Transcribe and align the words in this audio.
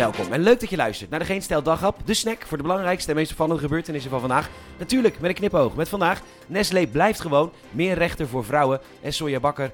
Welkom 0.00 0.32
en 0.32 0.42
leuk 0.42 0.60
dat 0.60 0.70
je 0.70 0.76
luistert 0.76 1.10
naar 1.10 1.18
de 1.18 1.24
Geen 1.24 1.42
Stijl 1.42 1.62
Daghap, 1.62 1.98
de 2.04 2.14
snack 2.14 2.42
voor 2.46 2.56
de 2.56 2.62
belangrijkste 2.62 3.10
en 3.10 3.16
meest 3.16 3.30
opvallende 3.30 3.60
gebeurtenissen 3.60 4.10
van 4.10 4.20
vandaag. 4.20 4.50
Natuurlijk 4.78 5.20
met 5.20 5.30
een 5.30 5.36
knipoog. 5.36 5.74
Met 5.74 5.88
vandaag, 5.88 6.22
Nestlé 6.46 6.86
blijft 6.86 7.20
gewoon, 7.20 7.52
meer 7.70 7.94
rechten 7.94 8.28
voor 8.28 8.44
vrouwen 8.44 8.80
en 9.02 9.12
Sonja 9.12 9.40
Bakker 9.40 9.72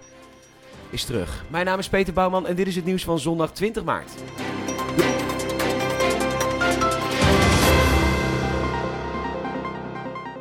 is 0.91 1.05
terug. 1.05 1.45
Mijn 1.51 1.65
naam 1.67 1.79
is 1.79 1.89
Peter 1.89 2.13
Bouwman 2.13 2.47
en 2.47 2.55
dit 2.57 2.67
is 2.67 2.77
het 2.77 2.85
nieuws 2.85 3.05
van 3.05 3.19
zondag 3.19 3.53
20 3.53 3.85
maart. 3.85 4.11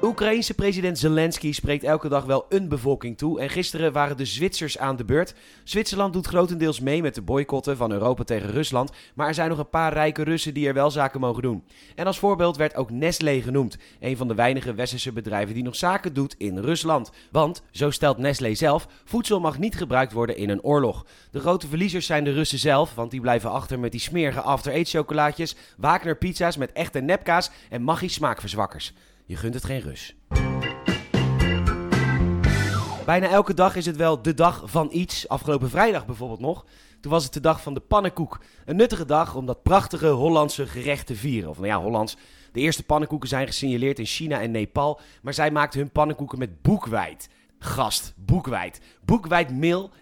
Oekraïense 0.05 0.53
president 0.53 0.99
Zelensky 0.99 1.51
spreekt 1.51 1.83
elke 1.83 2.07
dag 2.09 2.25
wel 2.25 2.45
een 2.49 2.67
bevolking 2.67 3.17
toe. 3.17 3.39
En 3.39 3.49
gisteren 3.49 3.93
waren 3.93 4.17
de 4.17 4.25
Zwitsers 4.25 4.77
aan 4.77 4.95
de 4.95 5.05
beurt. 5.05 5.33
Zwitserland 5.63 6.13
doet 6.13 6.27
grotendeels 6.27 6.79
mee 6.79 7.01
met 7.01 7.15
de 7.15 7.21
boycotten 7.21 7.77
van 7.77 7.91
Europa 7.91 8.23
tegen 8.23 8.51
Rusland. 8.51 8.91
Maar 9.15 9.27
er 9.27 9.33
zijn 9.33 9.49
nog 9.49 9.57
een 9.57 9.69
paar 9.69 9.93
rijke 9.93 10.23
Russen 10.23 10.53
die 10.53 10.67
er 10.67 10.73
wel 10.73 10.91
zaken 10.91 11.19
mogen 11.19 11.41
doen. 11.41 11.63
En 11.95 12.05
als 12.05 12.19
voorbeeld 12.19 12.57
werd 12.57 12.75
ook 12.75 12.89
Nestlé 12.89 13.41
genoemd. 13.41 13.77
Een 13.99 14.17
van 14.17 14.27
de 14.27 14.35
weinige 14.35 14.73
westerse 14.73 15.11
bedrijven 15.11 15.53
die 15.53 15.63
nog 15.63 15.75
zaken 15.75 16.13
doet 16.13 16.35
in 16.37 16.57
Rusland. 16.57 17.11
Want, 17.31 17.63
zo 17.71 17.89
stelt 17.91 18.17
Nestlé 18.17 18.55
zelf, 18.55 18.87
voedsel 19.05 19.39
mag 19.39 19.59
niet 19.59 19.75
gebruikt 19.75 20.13
worden 20.13 20.37
in 20.37 20.49
een 20.49 20.63
oorlog. 20.63 21.05
De 21.31 21.39
grote 21.39 21.67
verliezers 21.67 22.05
zijn 22.05 22.23
de 22.23 22.31
Russen 22.31 22.59
zelf, 22.59 22.95
want 22.95 23.11
die 23.11 23.21
blijven 23.21 23.51
achter 23.51 23.79
met 23.79 23.91
die 23.91 24.01
smerige 24.01 24.41
after-eat 24.41 24.89
chocolaatjes, 24.89 25.55
Wagner 25.77 26.17
pizza's 26.17 26.57
met 26.57 26.71
echte 26.71 26.99
nepkaas 26.99 27.51
en 27.69 27.81
Maggi 27.81 28.09
smaakverzwakkers. 28.09 28.93
Je 29.27 29.35
gunt 29.35 29.53
het 29.53 29.65
geen 29.65 29.81
rus. 29.81 30.15
Bijna 33.05 33.29
elke 33.29 33.53
dag 33.53 33.75
is 33.75 33.85
het 33.85 33.95
wel 33.95 34.21
de 34.21 34.33
dag 34.33 34.63
van 34.65 34.89
iets. 34.91 35.27
Afgelopen 35.27 35.69
vrijdag 35.69 36.05
bijvoorbeeld 36.05 36.39
nog. 36.39 36.65
Toen 37.01 37.11
was 37.11 37.23
het 37.23 37.33
de 37.33 37.39
dag 37.39 37.61
van 37.61 37.73
de 37.73 37.79
pannenkoek. 37.79 38.39
Een 38.65 38.75
nuttige 38.75 39.05
dag 39.05 39.35
om 39.35 39.45
dat 39.45 39.63
prachtige 39.63 40.07
Hollandse 40.07 40.67
gerecht 40.67 41.07
te 41.07 41.15
vieren. 41.15 41.49
Of 41.49 41.55
nou 41.55 41.67
ja, 41.67 41.81
Hollands. 41.81 42.17
De 42.51 42.59
eerste 42.59 42.83
pannenkoeken 42.83 43.29
zijn 43.29 43.47
gesignaleerd 43.47 43.99
in 43.99 44.05
China 44.05 44.41
en 44.41 44.51
Nepal. 44.51 44.99
Maar 45.21 45.33
zij 45.33 45.51
maakten 45.51 45.79
hun 45.79 45.91
pannenkoeken 45.91 46.39
met 46.39 46.61
boekwijd. 46.61 47.29
Gast, 47.59 48.13
boekwijd. 48.15 48.81
Boekwijd 49.05 49.51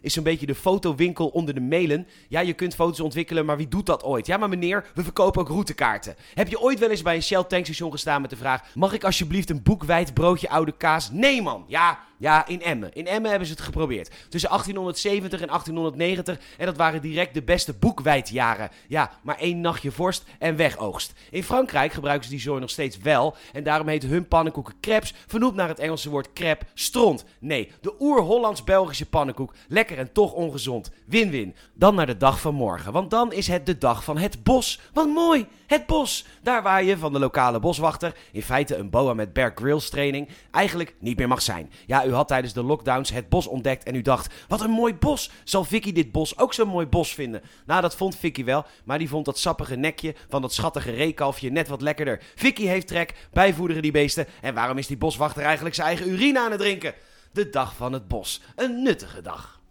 is 0.01 0.15
een 0.15 0.23
beetje 0.23 0.45
de 0.45 0.55
fotowinkel 0.55 1.27
onder 1.27 1.53
de 1.53 1.61
mailen. 1.61 2.07
Ja, 2.27 2.39
je 2.39 2.53
kunt 2.53 2.75
foto's 2.75 2.99
ontwikkelen, 2.99 3.45
maar 3.45 3.57
wie 3.57 3.67
doet 3.67 3.85
dat 3.85 4.03
ooit? 4.03 4.25
Ja, 4.25 4.37
maar 4.37 4.49
meneer, 4.49 4.85
we 4.95 5.03
verkopen 5.03 5.41
ook 5.41 5.47
routekaarten. 5.47 6.15
Heb 6.33 6.47
je 6.47 6.61
ooit 6.61 6.79
wel 6.79 6.89
eens 6.89 7.01
bij 7.01 7.15
een 7.15 7.23
Shell 7.23 7.43
tankstation 7.43 7.91
gestaan 7.91 8.21
met 8.21 8.29
de 8.29 8.35
vraag: 8.35 8.75
mag 8.75 8.93
ik 8.93 9.03
alsjeblieft 9.03 9.49
een 9.49 9.63
boekwijd 9.63 10.13
broodje 10.13 10.49
oude 10.49 10.77
kaas? 10.77 11.11
Nee, 11.11 11.41
man. 11.41 11.65
Ja, 11.67 11.99
ja, 12.23 12.47
in 12.47 12.61
Emmen. 12.61 12.93
In 12.93 13.07
Emmen 13.07 13.29
hebben 13.29 13.47
ze 13.47 13.53
het 13.53 13.61
geprobeerd. 13.61 14.11
Tussen 14.29 14.49
1870 14.49 15.41
en 15.41 15.47
1890. 15.47 16.39
En 16.57 16.65
dat 16.65 16.77
waren 16.77 17.01
direct 17.01 17.33
de 17.33 17.41
beste 17.41 17.73
boekwijdjaren. 17.73 18.69
Ja, 18.87 19.11
maar 19.21 19.37
één 19.37 19.61
nachtje 19.61 19.91
vorst 19.91 20.23
en 20.39 20.55
wegoogst. 20.55 21.13
In 21.29 21.43
Frankrijk 21.43 21.93
gebruiken 21.93 22.25
ze 22.25 22.31
die 22.31 22.39
zooi 22.39 22.59
nog 22.59 22.69
steeds 22.69 22.97
wel. 22.97 23.35
En 23.53 23.63
daarom 23.63 23.87
heten 23.87 24.09
hun 24.09 24.27
pannenkoeken 24.27 24.73
crepes. 24.81 25.13
Vernoemd 25.27 25.55
naar 25.55 25.67
het 25.67 25.79
Engelse 25.79 26.09
woord 26.09 26.29
crêpe, 26.41 26.73
stront. 26.73 27.25
Nee, 27.39 27.71
de 27.81 27.93
oer-Hollands-Belgische 27.99 29.05
pannenkoek. 29.05 29.53
Lekker 29.67 29.97
en 29.97 30.11
toch 30.11 30.33
ongezond. 30.33 30.91
Win-win. 31.05 31.55
Dan 31.73 31.95
naar 31.95 32.05
de 32.05 32.17
dag 32.17 32.39
van 32.39 32.55
morgen. 32.55 32.91
Want 32.91 33.09
dan 33.09 33.33
is 33.33 33.47
het 33.47 33.65
de 33.65 33.77
dag 33.77 34.03
van 34.03 34.17
het 34.17 34.43
bos. 34.43 34.79
Wat 34.93 35.07
mooi! 35.07 35.47
Het 35.67 35.85
bos! 35.85 36.25
Daar 36.41 36.63
waar 36.63 36.83
je 36.83 36.97
van 36.97 37.13
de 37.13 37.19
lokale 37.19 37.59
boswachter, 37.59 38.15
in 38.31 38.41
feite 38.41 38.75
een 38.75 38.89
boa 38.89 39.13
met 39.13 39.33
Bear 39.33 39.51
Grylls 39.55 39.89
training, 39.89 40.29
eigenlijk 40.51 40.95
niet 40.99 41.17
meer 41.17 41.27
mag 41.27 41.41
zijn. 41.41 41.71
Ja, 41.85 42.03
had 42.13 42.27
tijdens 42.27 42.53
de 42.53 42.63
lockdowns 42.63 43.11
het 43.11 43.29
bos 43.29 43.47
ontdekt 43.47 43.83
en 43.83 43.95
u 43.95 44.01
dacht, 44.01 44.33
wat 44.47 44.61
een 44.61 44.71
mooi 44.71 44.95
bos! 44.95 45.31
Zal 45.43 45.63
Vicky 45.63 45.91
dit 45.91 46.11
bos 46.11 46.37
ook 46.37 46.53
zo'n 46.53 46.67
mooi 46.67 46.85
bos 46.85 47.13
vinden? 47.13 47.41
Nou, 47.65 47.81
dat 47.81 47.95
vond 47.95 48.15
Vicky 48.15 48.43
wel, 48.43 48.65
maar 48.83 48.97
die 48.97 49.09
vond 49.09 49.25
dat 49.25 49.39
sappige 49.39 49.75
nekje 49.75 50.15
van 50.29 50.41
dat 50.41 50.53
schattige 50.53 50.91
reekalfje 50.91 51.49
net 51.49 51.67
wat 51.67 51.81
lekkerder. 51.81 52.21
Vicky 52.35 52.65
heeft 52.65 52.87
trek, 52.87 53.27
bijvoederen 53.31 53.81
die 53.81 53.91
beesten. 53.91 54.27
En 54.41 54.53
waarom 54.53 54.77
is 54.77 54.87
die 54.87 54.97
boswachter 54.97 55.43
eigenlijk 55.43 55.75
zijn 55.75 55.87
eigen 55.87 56.09
urine 56.09 56.39
aan 56.39 56.51
het 56.51 56.59
drinken? 56.59 56.93
De 57.31 57.49
dag 57.49 57.75
van 57.75 57.93
het 57.93 58.07
bos. 58.07 58.41
Een 58.55 58.83
nuttige 58.83 59.21
dag 59.21 59.61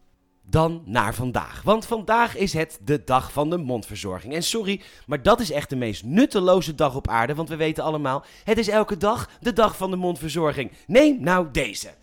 dan 0.53 0.83
naar 0.85 1.15
vandaag. 1.15 1.63
Want 1.63 1.87
vandaag 1.87 2.37
is 2.37 2.53
het 2.53 2.79
de 2.85 3.05
dag 3.05 3.33
van 3.33 3.51
de 3.51 3.57
mondverzorging. 3.57 4.35
En 4.35 4.43
sorry, 4.43 4.83
maar 5.07 5.23
dat 5.23 5.41
is 5.41 5.51
echt 5.51 5.71
de 5.71 5.77
meest 5.77 6.05
nutteloze 6.05 6.75
dag 6.75 6.95
op 6.95 7.09
aarde. 7.09 7.35
Want 7.35 7.49
we 7.49 7.57
weten 7.57 7.85
allemaal, 7.85 8.25
het 8.45 8.59
is 8.59 8.69
elke 8.69 8.97
dag 8.97 9.29
de 9.41 9.53
dag 9.53 9.77
van 9.77 9.91
de 9.91 9.97
mondverzorging. 9.97 10.73
Neem 10.87 11.23
nou 11.23 11.49
deze. 11.53 11.95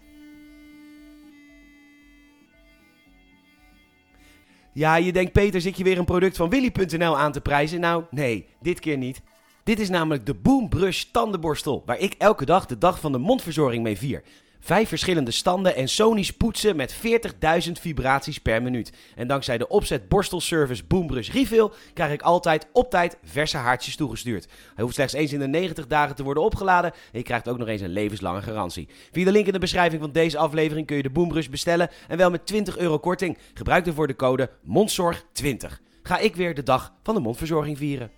Ja, 4.80 4.96
je 4.96 5.12
denkt 5.12 5.32
Peter, 5.32 5.62
zit 5.62 5.78
je 5.78 5.84
weer 5.84 5.98
een 5.98 6.06
product 6.06 6.38
van 6.38 6.50
Willy.nl 6.50 7.18
aan 7.18 7.32
te 7.32 7.42
prijzen? 7.42 7.80
Nou, 7.80 8.04
nee, 8.10 8.46
dit 8.62 8.80
keer 8.80 8.98
niet. 8.98 9.22
Dit 9.64 9.80
is 9.80 9.90
namelijk 9.90 10.26
de 10.26 10.34
Boombrush 10.34 11.04
tandenborstel, 11.04 11.84
waar 11.86 12.00
ik 12.00 12.16
elke 12.18 12.46
dag 12.46 12.66
de 12.66 12.78
dag 12.78 13.00
van 13.00 13.12
de 13.12 13.18
mondverzorging 13.18 13.84
mee 13.84 13.98
vier. 13.98 14.24
Vijf 14.60 14.90
verschillende 14.90 15.32
standen 15.32 15.76
en 15.76 15.88
Sony's 15.88 16.32
poetsen 16.32 16.76
met 16.76 16.96
40.000 16.96 17.72
vibraties 17.72 18.40
per 18.40 18.62
minuut. 18.62 18.92
En 19.16 19.28
dankzij 19.28 19.58
de 19.58 19.68
opzet 19.68 20.10
borstelservice 20.10 20.84
Boombrush 20.88 21.32
Refill 21.32 21.70
krijg 21.94 22.12
ik 22.12 22.22
altijd 22.22 22.68
op 22.74 22.90
tijd 22.90 23.18
verse 23.24 23.58
haartjes 23.58 23.96
toegestuurd. 23.96 24.48
Hij 24.76 24.84
hoeft 24.84 24.96
slechts 24.96 25.14
eens 25.14 25.34
in 25.34 25.40
de 25.40 25.48
90 25.48 25.88
dagen 25.88 26.16
te 26.16 26.24
worden 26.24 26.44
opgeladen 26.44 26.92
en 26.92 27.18
je 27.18 27.24
krijgt 27.24 27.48
ook 27.48 27.58
nog 27.58 27.68
eens 27.68 27.82
een 27.82 27.90
levenslange 27.90 28.42
garantie. 28.42 28.88
Via 29.12 29.26
de 29.26 29.32
link 29.32 29.46
in 29.46 29.54
de 29.54 29.60
beschrijving 29.60 30.02
van 30.02 30.12
deze 30.12 30.38
aflevering 30.38 30.88
kun 30.88 30.98
je 30.98 31.04
de 31.04 31.10
Boombrush 31.10 31.48
bestellen 31.48 31.90
en 32.08 32.18
wel 32.18 32.30
met 32.30 32.46
20 32.46 32.78
euro 32.78 33.00
korting. 33.00 33.38
Gebruik 33.54 33.88
ervoor 33.88 34.08
de 34.08 34.16
code 34.16 34.50
MONDZORG20. 34.64 35.88
Ga 36.04 36.18
ik 36.18 36.36
weer 36.36 36.56
de 36.56 36.64
dag 36.64 36.94
van 37.04 37.16
de 37.16 37.22
mondverzorging 37.22 37.78
vieren. 37.78 38.12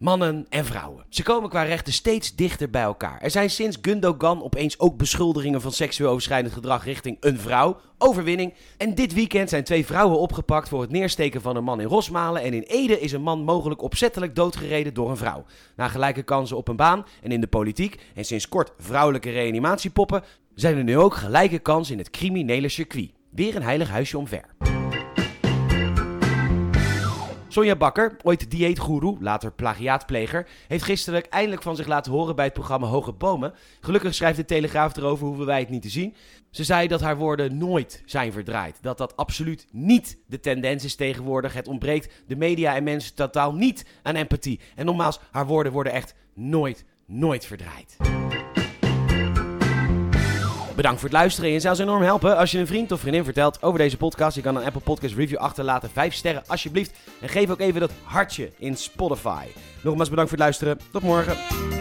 Mannen 0.00 0.46
en 0.48 0.64
vrouwen. 0.64 1.04
Ze 1.08 1.22
komen 1.22 1.50
qua 1.50 1.62
rechten 1.62 1.92
steeds 1.92 2.34
dichter 2.34 2.70
bij 2.70 2.82
elkaar. 2.82 3.20
Er 3.20 3.30
zijn 3.30 3.50
sinds 3.50 3.78
Gundogan 3.82 4.42
opeens 4.42 4.78
ook 4.78 4.96
beschuldigingen 4.96 5.60
van 5.60 5.72
seksueel 5.72 6.10
overschrijdend 6.10 6.54
gedrag 6.54 6.84
richting 6.84 7.16
een 7.20 7.38
vrouw. 7.38 7.76
Overwinning. 7.98 8.54
En 8.76 8.94
dit 8.94 9.14
weekend 9.14 9.48
zijn 9.48 9.64
twee 9.64 9.86
vrouwen 9.86 10.18
opgepakt 10.18 10.68
voor 10.68 10.80
het 10.80 10.90
neersteken 10.90 11.40
van 11.40 11.56
een 11.56 11.64
man 11.64 11.80
in 11.80 11.86
Rosmalen. 11.86 12.42
En 12.42 12.54
in 12.54 12.62
Ede 12.62 13.00
is 13.00 13.12
een 13.12 13.22
man 13.22 13.42
mogelijk 13.42 13.82
opzettelijk 13.82 14.34
doodgereden 14.34 14.94
door 14.94 15.10
een 15.10 15.16
vrouw. 15.16 15.44
Na 15.76 15.88
gelijke 15.88 16.22
kansen 16.22 16.56
op 16.56 16.68
een 16.68 16.76
baan 16.76 17.06
en 17.22 17.32
in 17.32 17.40
de 17.40 17.46
politiek 17.46 18.00
en 18.14 18.24
sinds 18.24 18.48
kort 18.48 18.72
vrouwelijke 18.78 19.30
reanimatiepoppen 19.30 20.22
zijn 20.54 20.76
er 20.76 20.84
nu 20.84 20.98
ook 20.98 21.14
gelijke 21.14 21.58
kansen 21.58 21.92
in 21.92 21.98
het 21.98 22.10
criminele 22.10 22.68
circuit. 22.68 23.10
Weer 23.30 23.56
een 23.56 23.62
heilig 23.62 23.88
huisje 23.88 24.18
omver. 24.18 24.44
Sonja 27.50 27.76
Bakker, 27.76 28.16
ooit 28.22 28.50
dieetgoeroe, 28.50 29.16
later 29.20 29.52
plagiaatpleger, 29.52 30.48
heeft 30.66 30.84
gisteren 30.84 31.30
eindelijk 31.30 31.62
van 31.62 31.76
zich 31.76 31.86
laten 31.86 32.12
horen 32.12 32.36
bij 32.36 32.44
het 32.44 32.54
programma 32.54 32.86
Hoge 32.86 33.12
Bomen. 33.12 33.54
Gelukkig 33.80 34.14
schrijft 34.14 34.36
de 34.36 34.44
Telegraaf 34.44 34.96
erover, 34.96 35.26
hoeven 35.26 35.46
wij 35.46 35.60
het 35.60 35.68
niet 35.68 35.82
te 35.82 35.88
zien. 35.88 36.14
Ze 36.50 36.64
zei 36.64 36.88
dat 36.88 37.00
haar 37.00 37.16
woorden 37.16 37.58
nooit 37.58 38.02
zijn 38.06 38.32
verdraaid. 38.32 38.78
Dat 38.80 38.98
dat 38.98 39.16
absoluut 39.16 39.66
niet 39.70 40.18
de 40.26 40.40
tendens 40.40 40.84
is 40.84 40.94
tegenwoordig. 40.94 41.52
Het 41.52 41.68
ontbreekt 41.68 42.22
de 42.26 42.36
media 42.36 42.74
en 42.74 42.84
mensen 42.84 43.14
totaal 43.14 43.54
niet 43.54 43.84
aan 44.02 44.14
empathie. 44.14 44.60
En 44.74 44.86
nogmaals, 44.86 45.20
haar 45.30 45.46
woorden 45.46 45.72
worden 45.72 45.92
echt 45.92 46.14
nooit, 46.34 46.84
nooit 47.06 47.46
verdraaid. 47.46 47.96
Bedankt 50.78 51.00
voor 51.00 51.08
het 51.08 51.18
luisteren. 51.18 51.50
Je 51.50 51.60
zou 51.60 51.74
ons 51.74 51.82
enorm 51.82 52.02
helpen 52.02 52.36
als 52.36 52.50
je 52.50 52.58
een 52.58 52.66
vriend 52.66 52.92
of 52.92 53.00
vriendin 53.00 53.24
vertelt 53.24 53.62
over 53.62 53.78
deze 53.78 53.96
podcast. 53.96 54.36
Je 54.36 54.42
kan 54.42 54.56
een 54.56 54.64
Apple 54.64 54.80
Podcast 54.80 55.14
review 55.14 55.38
achterlaten. 55.38 55.90
Vijf 55.90 56.14
sterren 56.14 56.42
alsjeblieft. 56.46 56.98
En 57.20 57.28
geef 57.28 57.50
ook 57.50 57.60
even 57.60 57.80
dat 57.80 57.90
hartje 58.02 58.50
in 58.58 58.76
Spotify. 58.76 59.44
Nogmaals 59.82 60.08
bedankt 60.08 60.30
voor 60.30 60.38
het 60.38 60.46
luisteren. 60.46 60.78
Tot 60.92 61.02
morgen. 61.02 61.77